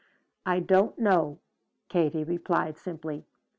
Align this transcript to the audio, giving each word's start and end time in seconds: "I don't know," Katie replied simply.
"I 0.47 0.61
don't 0.61 0.97
know," 0.97 1.37
Katie 1.87 2.23
replied 2.23 2.75
simply. 2.79 3.23